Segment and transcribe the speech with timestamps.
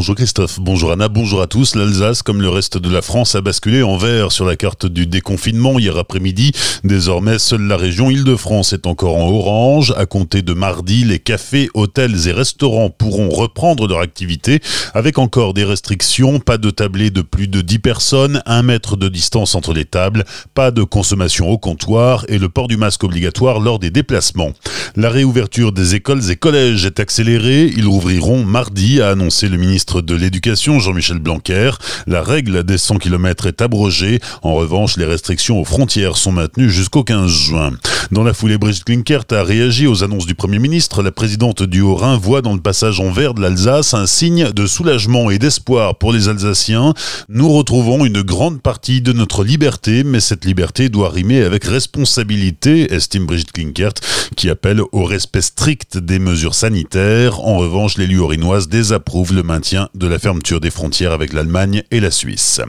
[0.00, 1.74] Bonjour Christophe, bonjour Anna, bonjour à tous.
[1.74, 5.06] L'Alsace, comme le reste de la France, a basculé en vert sur la carte du
[5.06, 6.52] déconfinement hier après-midi.
[6.84, 9.92] Désormais, seule la région Île-de-France est encore en orange.
[9.98, 14.60] À compter de mardi, les cafés, hôtels et restaurants pourront reprendre leur activité
[14.94, 16.40] avec encore des restrictions.
[16.40, 20.24] Pas de tablé de plus de 10 personnes, un mètre de distance entre les tables,
[20.54, 24.52] pas de consommation au comptoir et le port du masque obligatoire lors des déplacements.
[24.96, 27.70] La réouverture des écoles et collèges est accélérée.
[27.76, 31.72] Ils rouvriront mardi, a annoncé le ministre de l'Éducation Jean-Michel Blanquer.
[32.06, 34.20] La règle des 100 km est abrogée.
[34.42, 37.72] En revanche, les restrictions aux frontières sont maintenues jusqu'au 15 juin.
[38.10, 41.00] Dans la foulée, Brigitte Klinkert a réagi aux annonces du Premier ministre.
[41.00, 44.66] La présidente du Haut-Rhin voit dans le passage en vert de l'Alsace un signe de
[44.66, 46.92] soulagement et d'espoir pour les Alsaciens.
[47.28, 52.92] Nous retrouvons une grande partie de notre liberté, mais cette liberté doit rimer avec responsabilité,
[52.92, 53.94] estime Brigitte Klinkert,
[54.34, 57.38] qui appelle au respect strict des mesures sanitaires.
[57.38, 62.00] En revanche, l'élu orinoise désapprouve le maintien de la fermeture des frontières avec l'Allemagne et
[62.00, 62.60] la Suisse.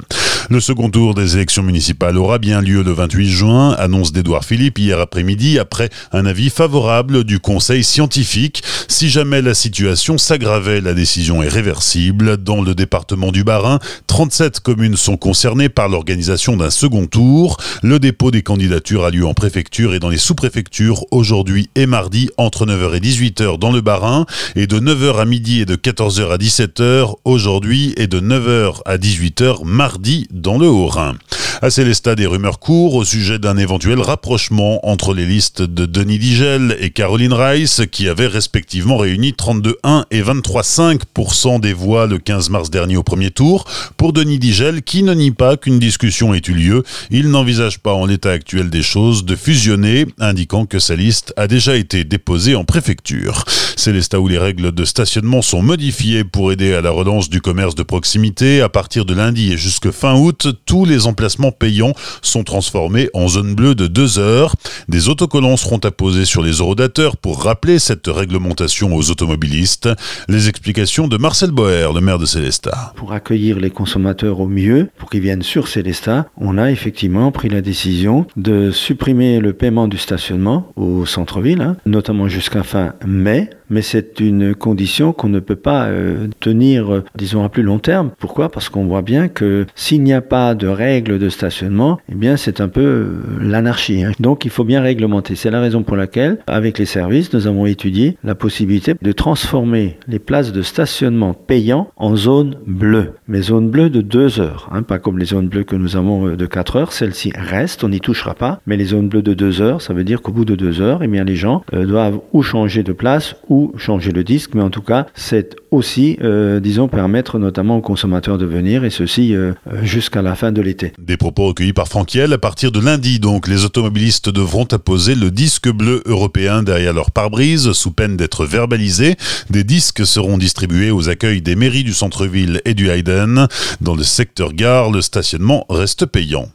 [0.52, 4.78] Le second tour des élections municipales aura bien lieu le 28 juin, annonce d'Edouard Philippe
[4.78, 8.64] hier après-midi, après un avis favorable du Conseil scientifique.
[8.88, 12.38] Si jamais la situation s'aggravait, la décision est réversible.
[12.38, 17.58] Dans le département du Bas-Rhin, 37 communes sont concernées par l'organisation d'un second tour.
[17.84, 22.30] Le dépôt des candidatures a lieu en préfecture et dans les sous-préfectures aujourd'hui et mardi
[22.38, 26.32] entre 9h et 18h dans le Bas-Rhin et de 9h à midi et de 14h
[26.32, 31.16] à 17h aujourd'hui et de 9h à 18h mardi dans le Haut-Rhin.
[31.62, 36.20] À Célestat, des rumeurs courent au sujet d'un éventuel rapprochement entre les listes de Denis
[36.20, 42.50] Digel et Caroline Rice, qui avaient respectivement réuni 32,1 et 23,5% des voix le 15
[42.50, 43.66] mars dernier au premier tour.
[43.98, 47.94] Pour Denis Digel, qui ne nie pas qu'une discussion ait eu lieu, il n'envisage pas
[47.94, 52.56] en l'état actuel des choses de fusionner, indiquant que sa liste a déjà été déposée
[52.56, 53.46] en préfecture.
[53.76, 57.76] Célestat où les règles de stationnement sont modifiées pour aider à la relance du commerce
[57.76, 58.62] de proximité.
[58.62, 63.28] À partir de lundi et jusque fin août, tous les emplacements payants sont transformés en
[63.28, 64.56] zone bleue de 2 heures.
[64.88, 69.90] Des autocollants seront apposés sur les eurodateurs pour rappeler cette réglementation aux automobilistes.
[70.28, 72.94] Les explications de Marcel Boer, le maire de Célestat.
[72.96, 77.50] Pour accueillir les consommateurs au mieux, pour qu'ils viennent sur Célestat, on a effectivement pris
[77.50, 83.50] la décision de supprimer le paiement du stationnement au centre-ville, hein, notamment jusqu'à fin mai
[83.72, 87.80] mais c'est une condition qu'on ne peut pas euh, tenir, euh, disons, à plus long
[87.80, 88.12] terme.
[88.20, 88.50] Pourquoi?
[88.50, 92.36] Parce qu'on voit bien que s'il n'y a pas de règles de stationnement, eh bien,
[92.36, 94.04] c'est un peu euh, l'anarchie.
[94.04, 94.12] Hein.
[94.20, 95.36] Donc, il faut bien réglementer.
[95.36, 99.98] C'est la raison pour laquelle, avec les services, nous avons étudié la possibilité de transformer
[100.08, 103.14] les places de stationnement payants en zones bleues.
[103.30, 106.36] Mais zones bleues de 2 heures, hein, pas comme les zones bleues que nous avons
[106.36, 106.92] de 4 heures.
[106.92, 108.60] Celles-ci restent, on n'y touchera pas.
[108.68, 111.04] Mais les zones bleues de 2 heures, ça veut dire qu'au bout de 2 heures,
[111.04, 114.70] eh bien, les gens doivent ou changer de place ou changer le disque, mais en
[114.70, 119.54] tout cas, c'est aussi, euh, disons, permettre notamment aux consommateurs de venir, et ceci euh,
[119.84, 120.94] jusqu'à la fin de l'été.
[121.00, 122.34] Des propos recueillis par Franquiel.
[122.34, 127.12] À partir de lundi, donc, les automobilistes devront apposer le disque bleu européen derrière leur
[127.12, 129.16] pare-brise, sous peine d'être verbalisés.
[129.50, 133.48] Des disques seront distribués aux accueils des mairies du centre-ville et du Hayden.
[133.80, 136.50] Dans le secteur gare, le stationnement reste payant.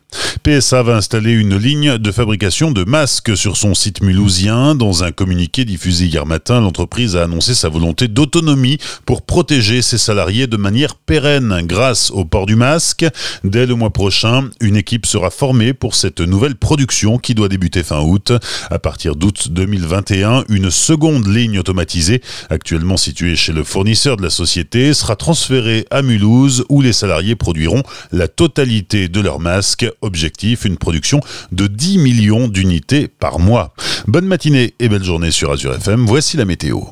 [0.46, 4.76] PSA va installer une ligne de fabrication de masques sur son site mulhousien.
[4.76, 9.98] Dans un communiqué diffusé hier matin, l'entreprise a annoncé sa volonté d'autonomie pour protéger ses
[9.98, 13.04] salariés de manière pérenne grâce au port du masque.
[13.42, 17.82] Dès le mois prochain, une équipe sera formée pour cette nouvelle production qui doit débuter
[17.82, 18.30] fin août.
[18.70, 24.30] À partir d'août 2021, une seconde ligne automatisée, actuellement située chez le fournisseur de la
[24.30, 29.90] société, sera transférée à Mulhouse où les salariés produiront la totalité de leurs masques
[30.42, 31.20] Une production
[31.52, 33.74] de 10 millions d'unités par mois.
[34.06, 36.04] Bonne matinée et belle journée sur Azure FM.
[36.06, 36.86] Voici la météo.